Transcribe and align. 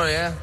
yeah. 0.08 0.34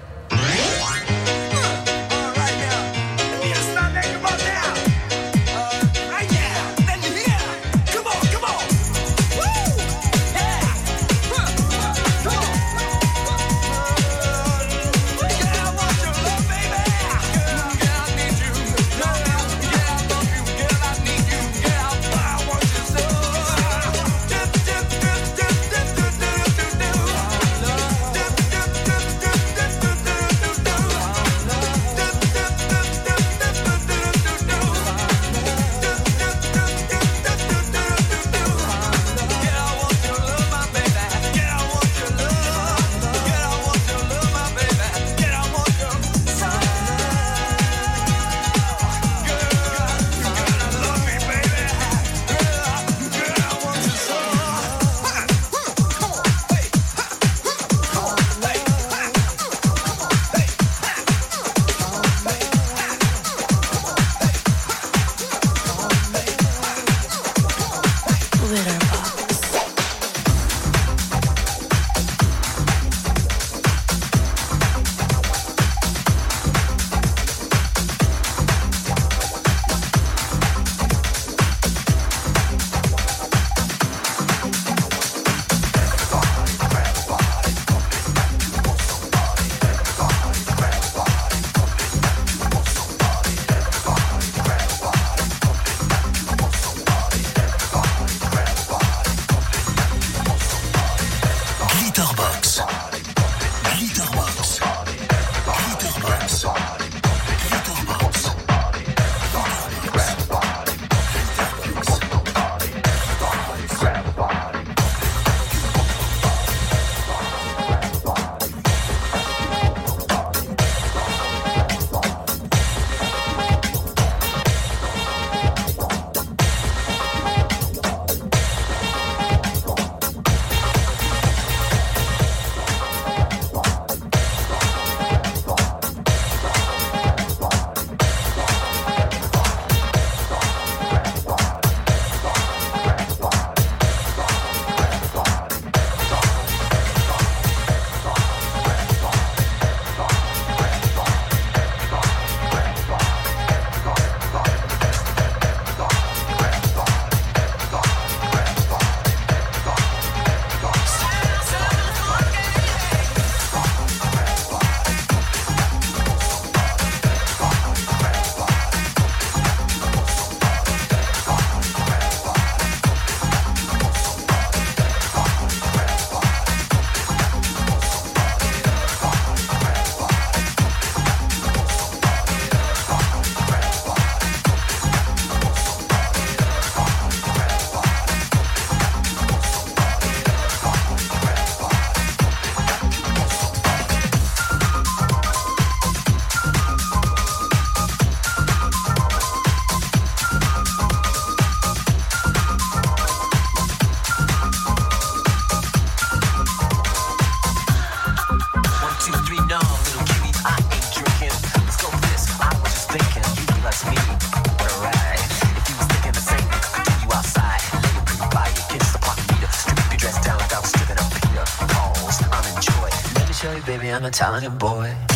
I'm 224.03 224.09
a 224.09 224.11
talented 224.11 224.59
boy. 224.59 225.12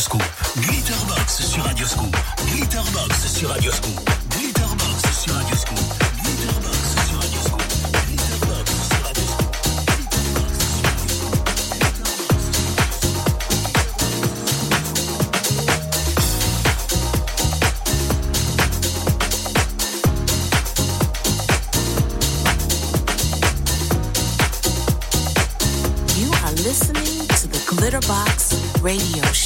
Radioscoop. 0.00 0.22
Glitterbox 0.56 1.42
sur 1.44 1.62
Radioscoop. 1.62 2.16
Glitterbox 2.46 3.32
sur 3.34 3.50
Radioscoop. 3.50 4.10
Glitterbox 4.30 5.22
sur 5.22 5.34
Radioscoop. 5.34 5.78
Glitterbox 6.24 7.00
Glitterbox 27.90 28.54
Radio 28.82 29.22
Show. 29.32 29.39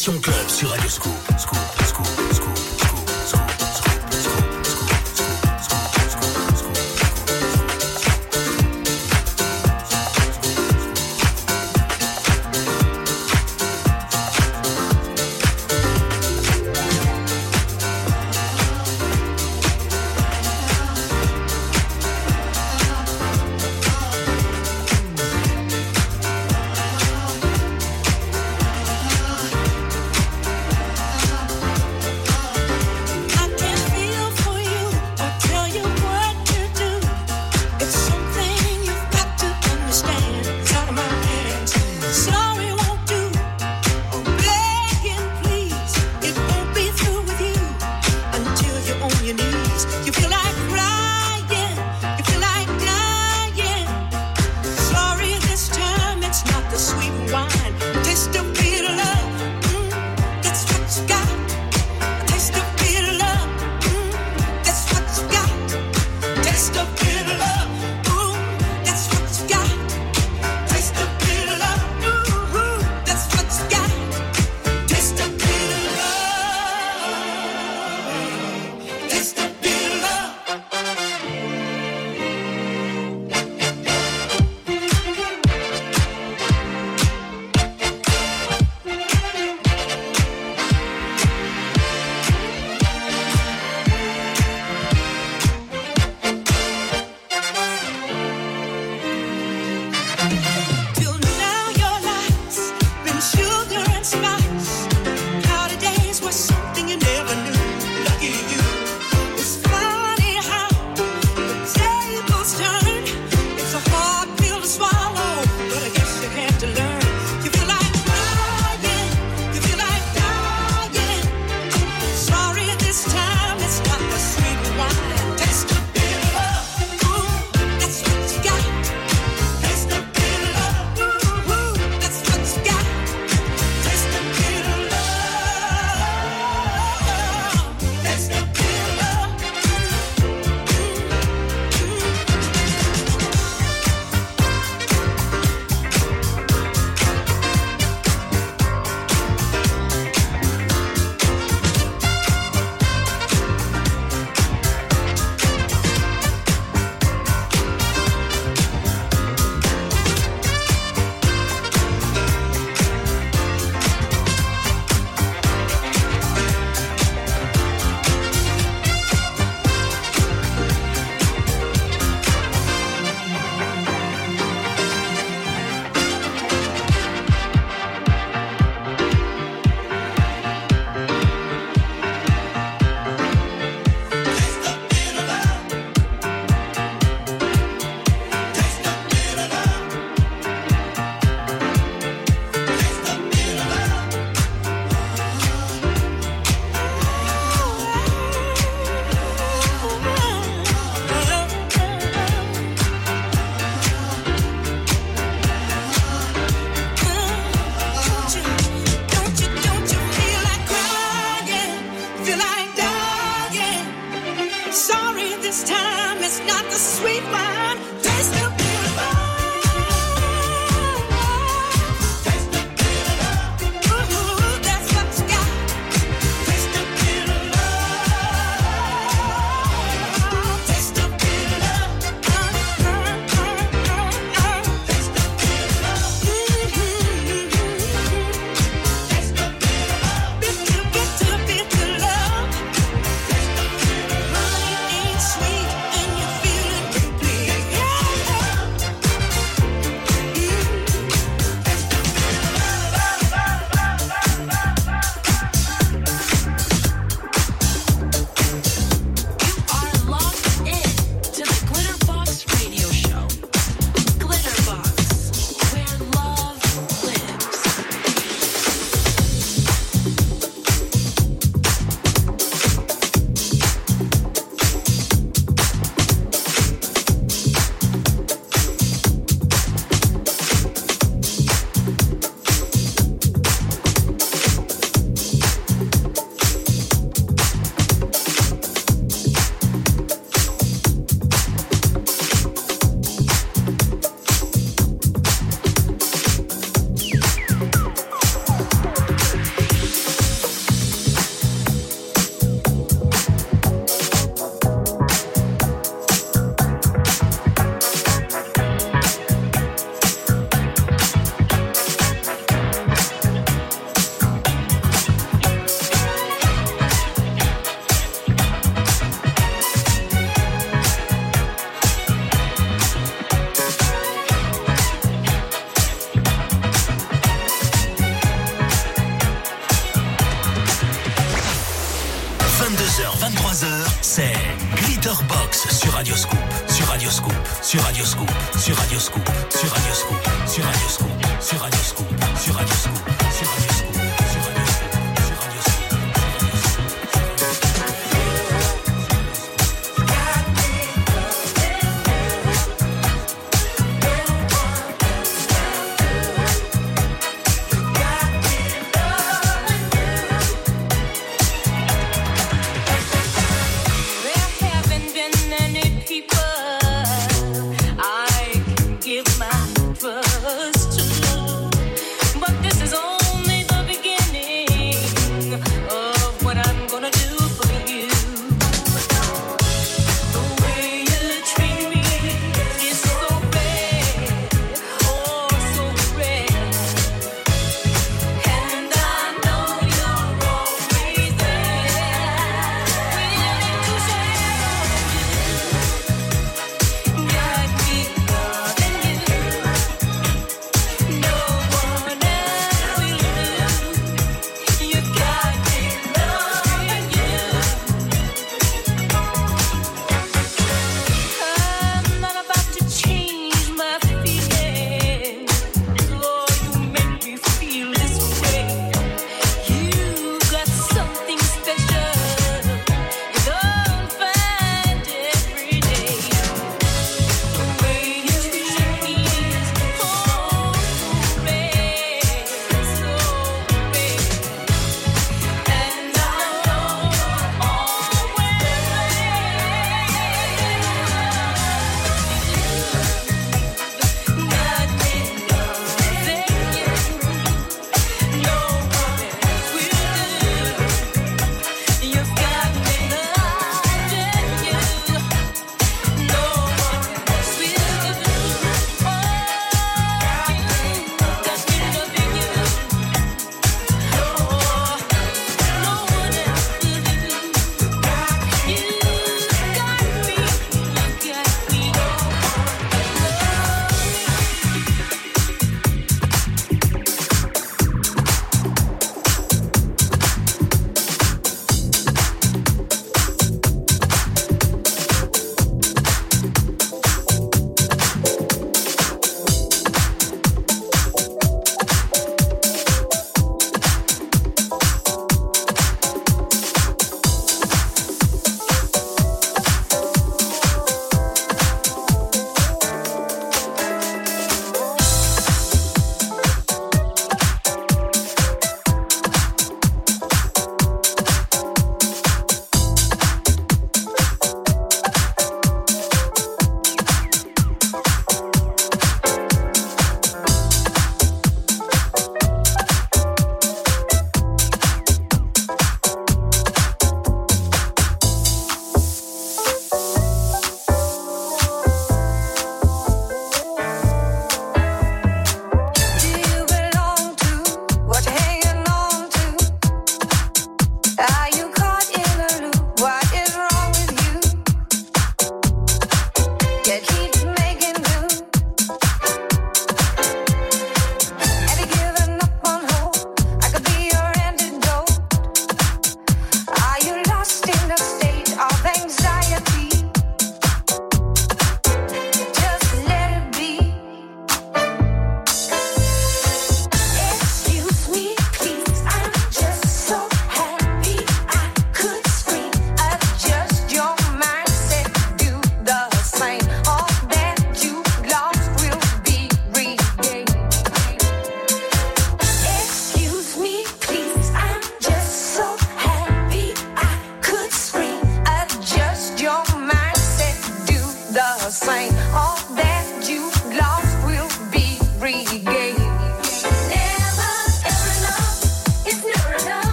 Passion 0.00 0.18
Club 0.18 0.48
sur 0.48 0.70
Radio 0.70 0.88
Scoop. 0.88 1.29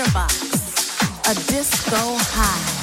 Glitterbox, 0.00 1.28
a 1.28 1.34
disco 1.52 2.16
high. 2.16 2.79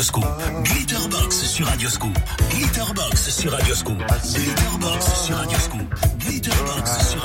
Glitterbox 0.00 1.42
sur 1.42 1.66
Radioscope. 1.66 2.18
Glitterbox 2.50 3.28
sur 3.28 3.52
Radioscope. 3.52 4.02
Glitterbox 4.34 5.24
sur 5.26 5.36
Radioscope. 5.36 5.94
Glitterbox 6.18 7.10
sur 7.10 7.22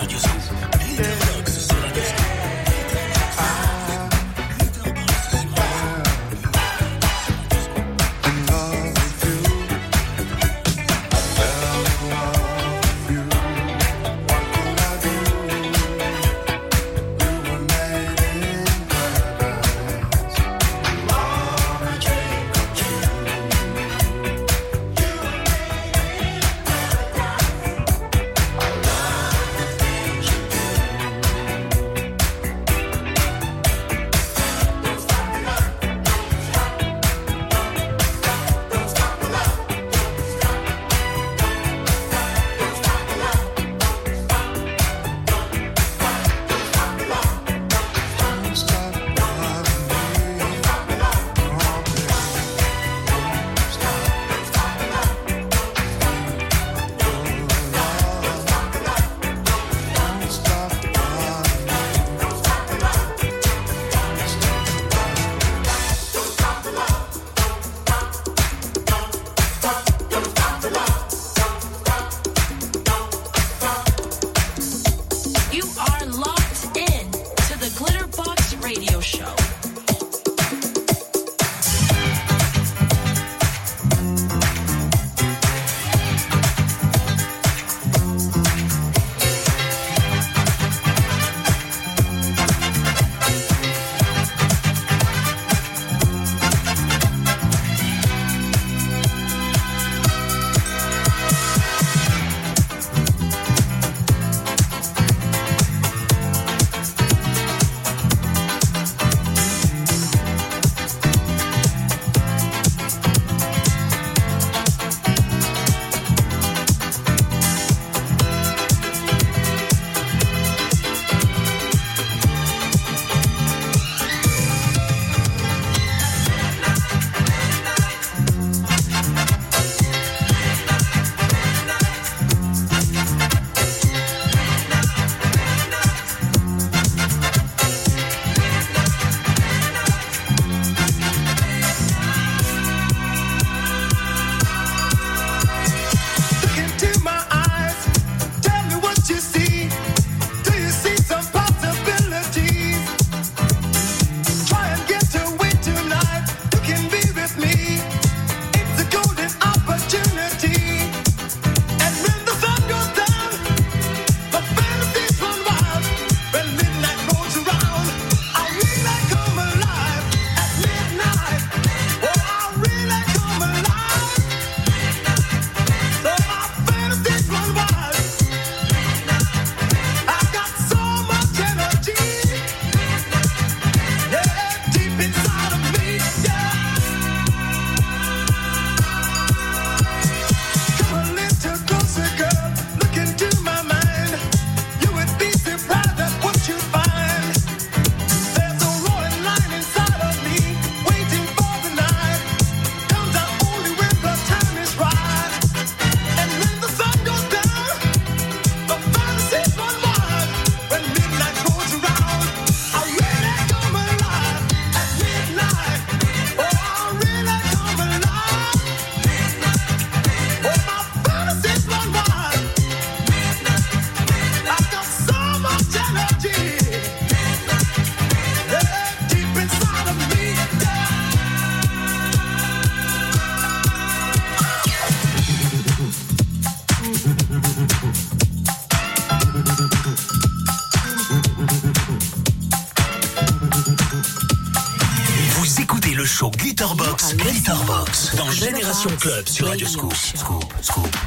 Club 248.93 249.27
sur 249.27 249.47
Radio 249.47 249.67
Scoop. 249.67 249.93
Scoop, 249.95 250.53
Scoop. 250.61 251.04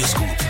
your 0.00 0.08
scoop. 0.08 0.49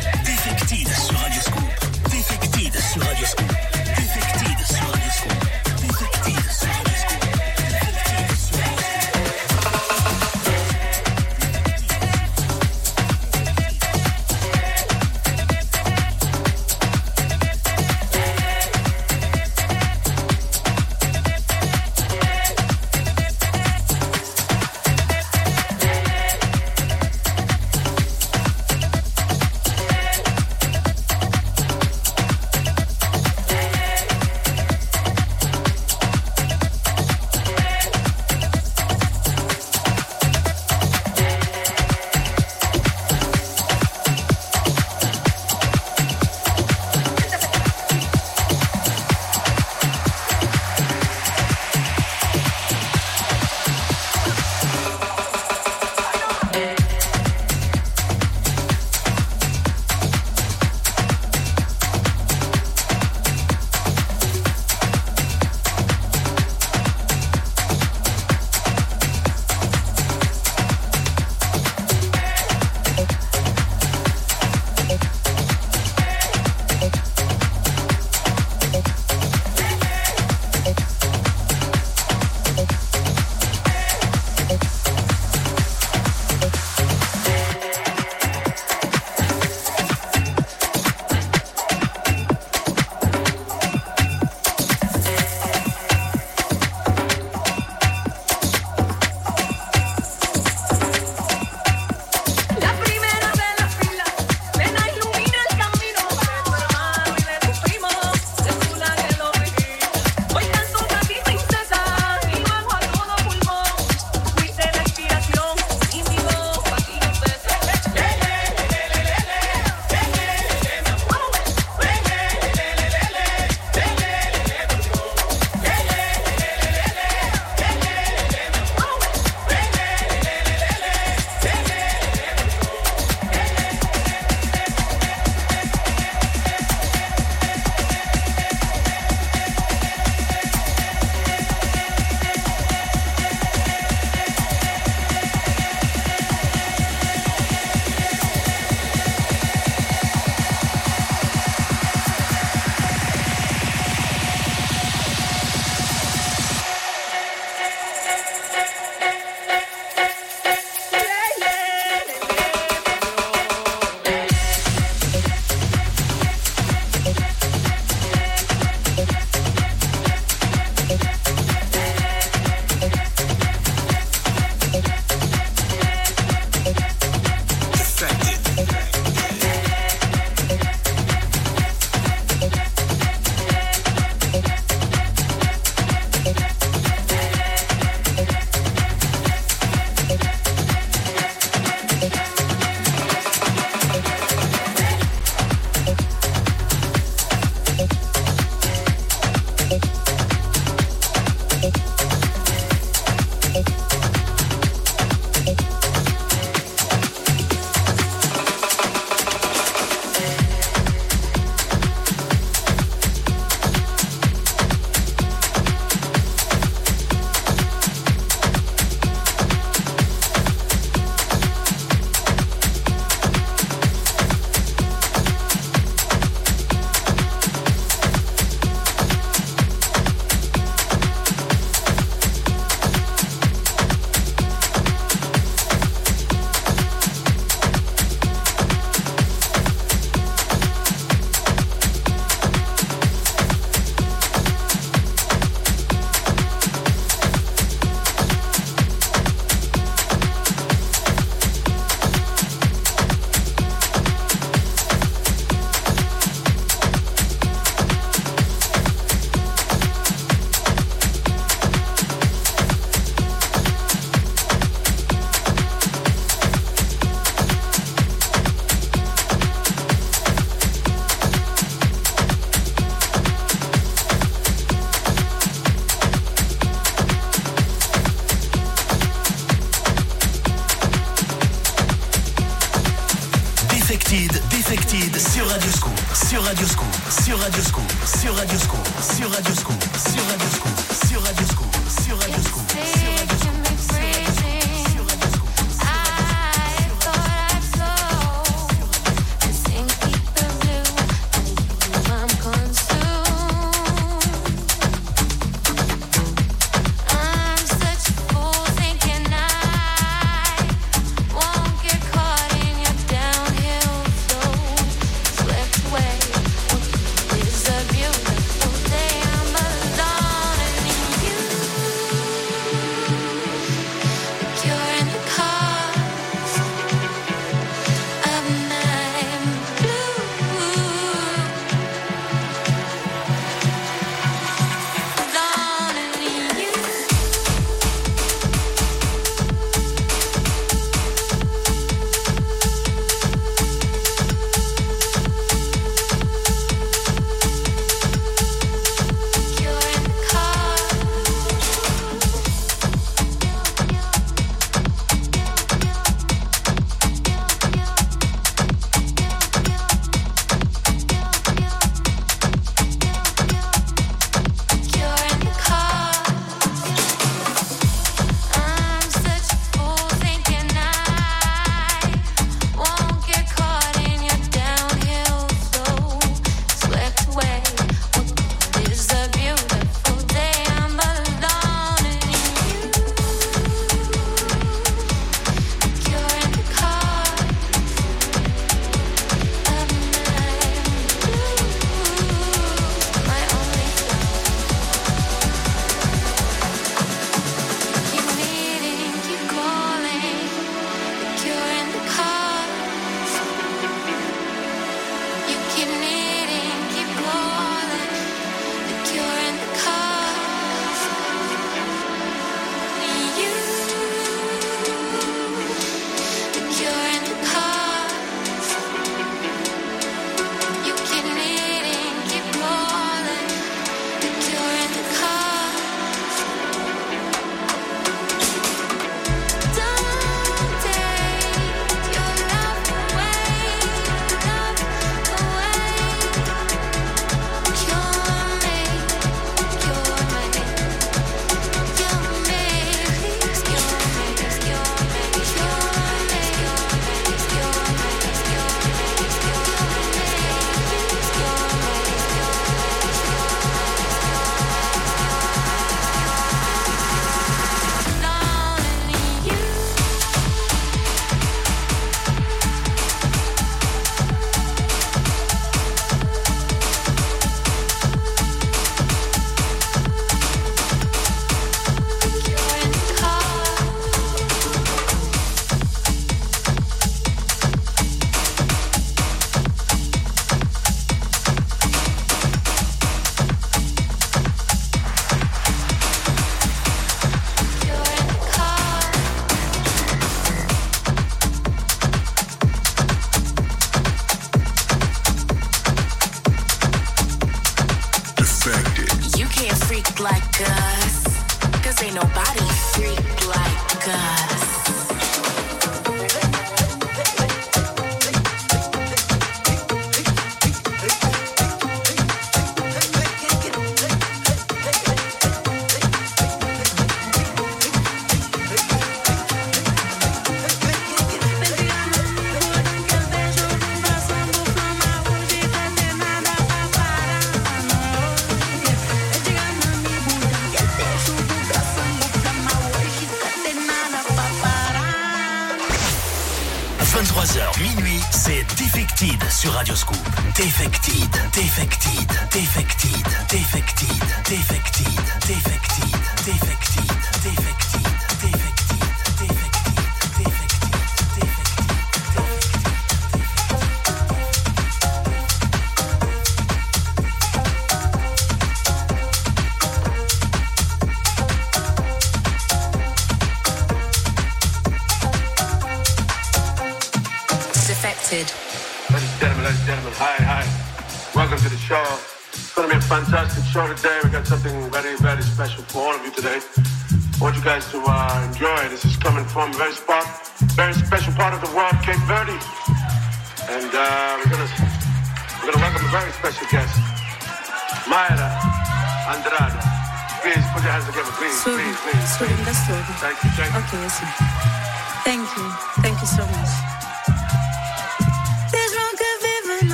Thank 593.20 593.44
you, 593.44 593.50
thank 593.50 593.74
you. 593.74 593.80
Okay, 593.80 594.06
I 594.06 594.49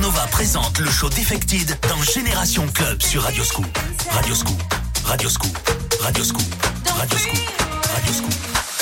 Booba 0.00 0.26
présente 0.30 0.78
le 0.78 0.90
show 0.90 1.10
Defected 1.10 1.78
dans 1.88 2.02
Génération 2.02 2.66
Club 2.72 3.02
sur 3.02 3.22
Radio 3.22 3.44
Scoop. 3.44 3.66
Radio 4.10 4.34
Scoop. 4.34 4.62
Radio 5.04 5.28
Scoop. 5.28 5.58
Radio 6.00 6.24
Scoop. 6.24 6.42
Radio 6.98 7.18
Scoop. 7.18 7.38
Radio 7.88 8.12
Scoop. 8.12 8.32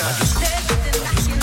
Radio 0.00 0.26
Scoop. 0.26 0.38
Feels 0.38 0.40
like 0.40 0.70
I'm 0.70 0.92
gonna 0.92 1.14
lose 1.14 1.28
my 1.28 1.37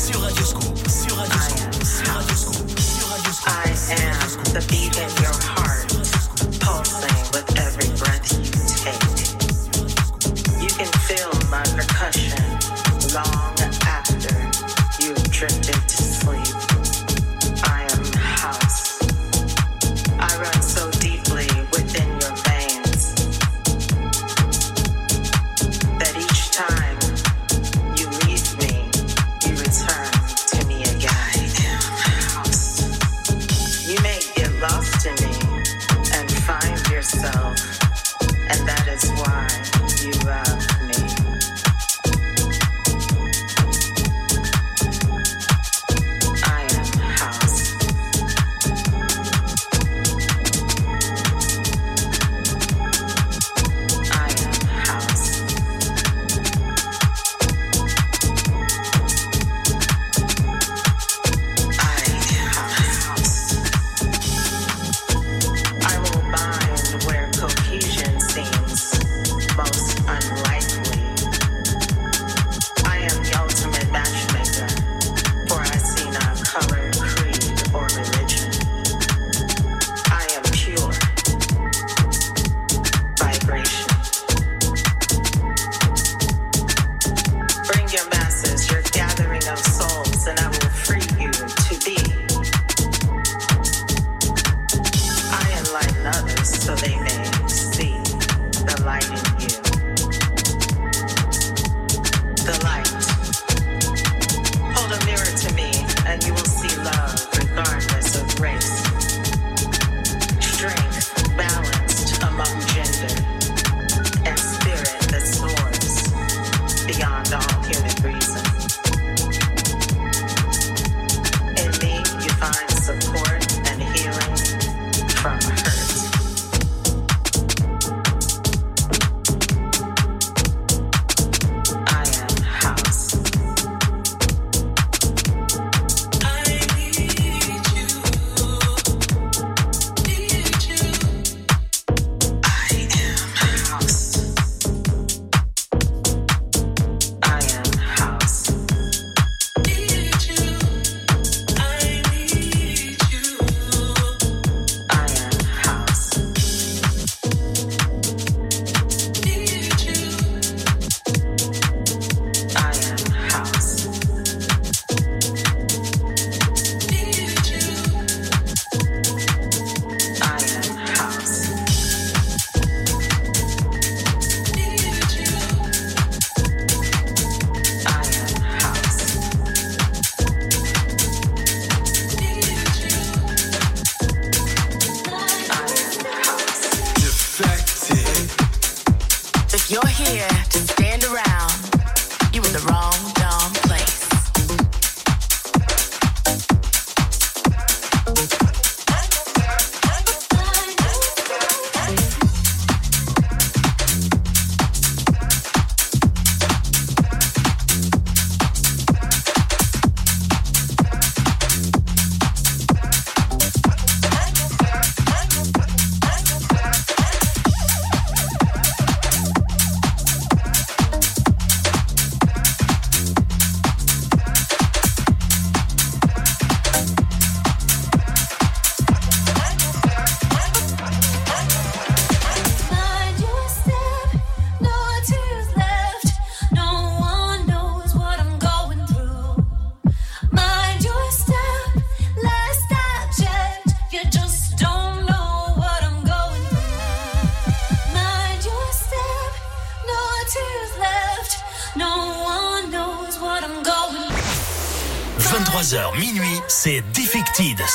Sur 0.00 0.18
Radio 0.22 0.44
Scoop, 0.46 0.78
sur 0.88 1.14
Radio 1.14 1.38
Scoop, 1.40 1.84
sur 1.84 2.14
Radio 2.14 2.34
Scoop, 2.34 2.78
sur 2.80 3.08
Radio 3.08 3.32
Scoop. 3.32 3.52
I 3.52 3.92
am 4.02 4.54
the 4.54 4.66
beat 4.70 4.96
in 4.96 5.10
your 5.22 5.34
heart. 5.42 5.59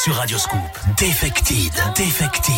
sur 0.05 0.13
Radioscoop. 0.13 0.59
Defected. 0.99 1.73
Defected. 1.95 2.54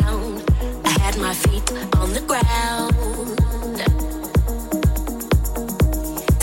around. 0.00 0.42
I 0.84 0.90
had 1.00 1.18
my 1.18 1.32
feet 1.34 1.70
on 1.96 2.12
the 2.12 2.20
ground. 2.20 2.94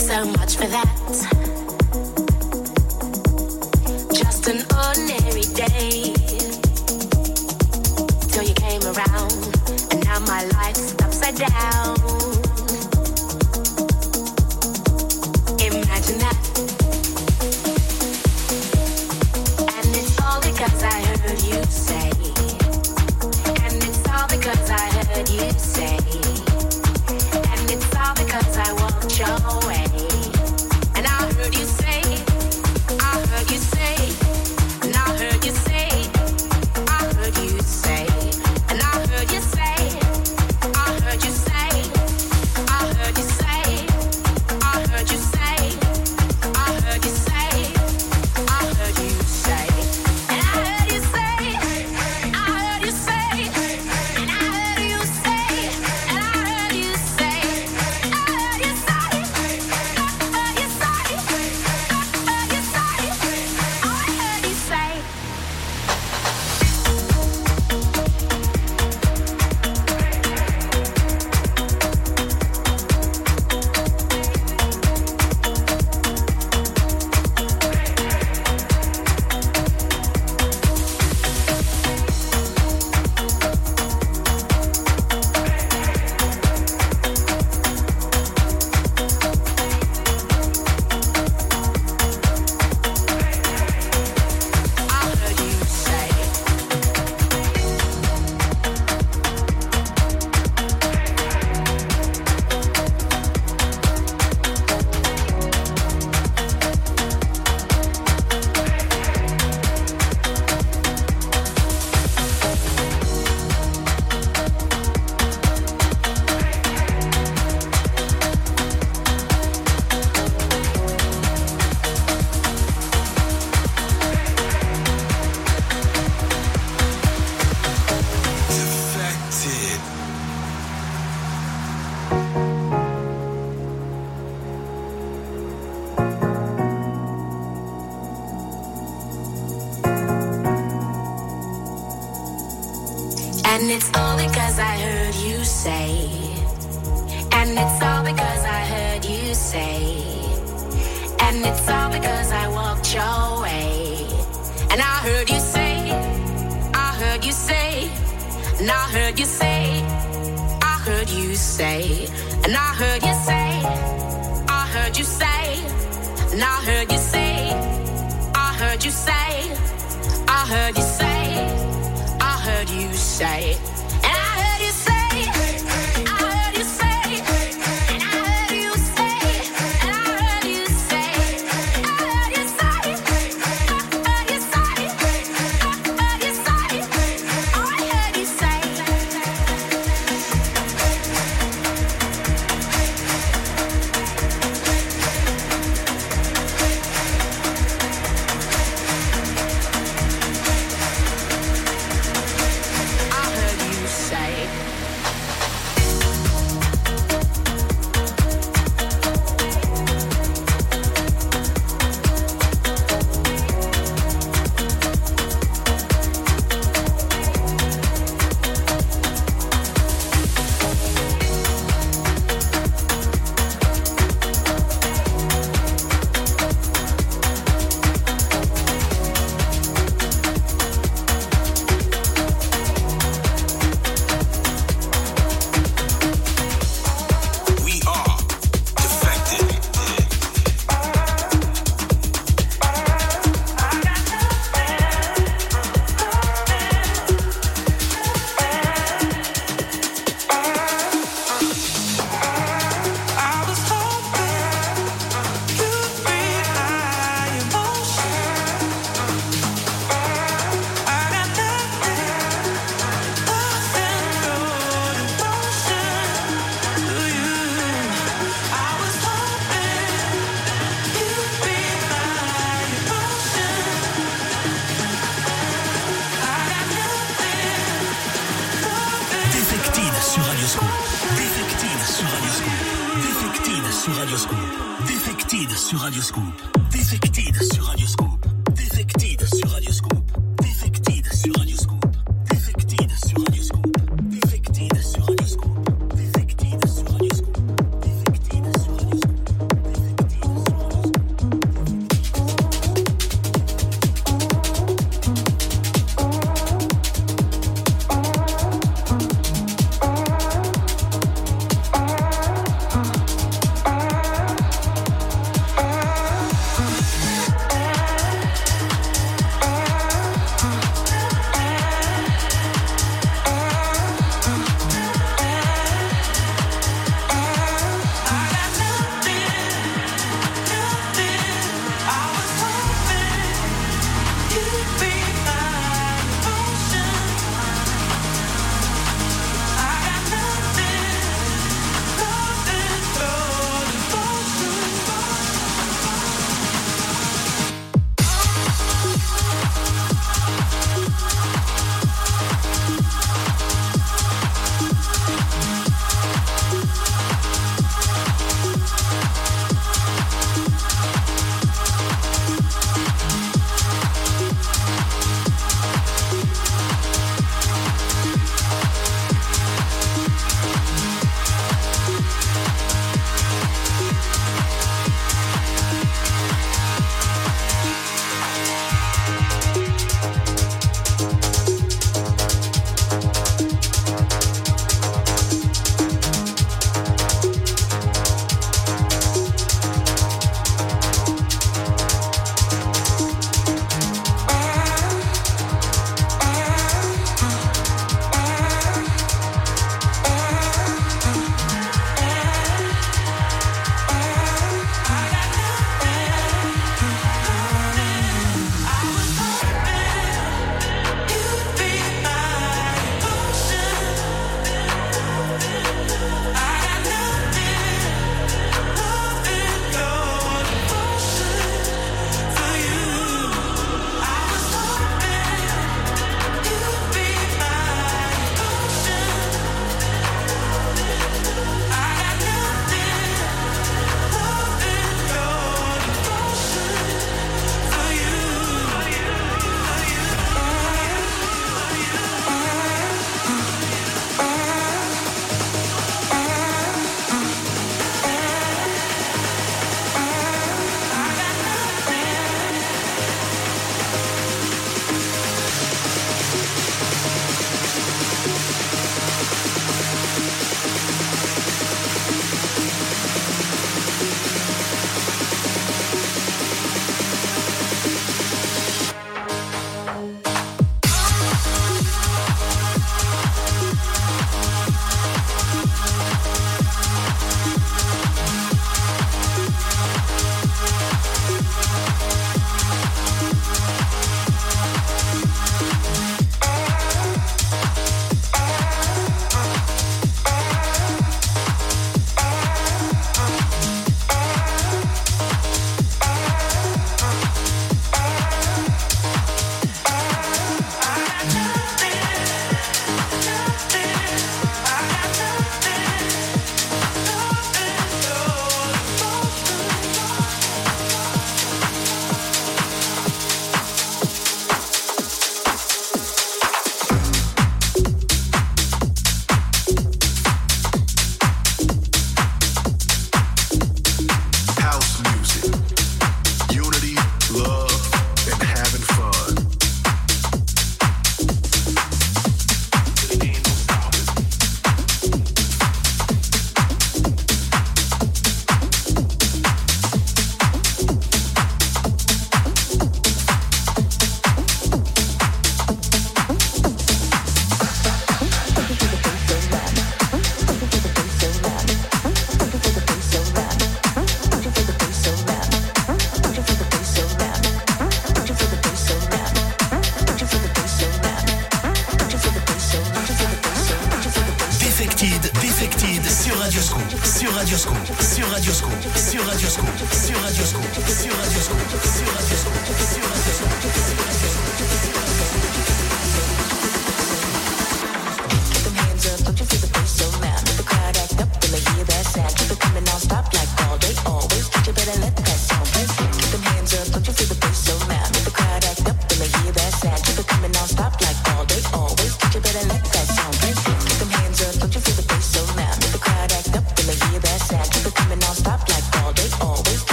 So 0.00 0.24
much 0.24 0.56
for 0.56 0.66
that. 0.66 1.53